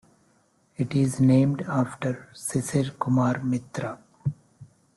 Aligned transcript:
It 0.77 0.95
is 0.95 1.19
named 1.19 1.61
after 1.67 2.27
Sisir 2.33 2.97
Kumar 2.97 3.39
Mitra. 3.43 3.99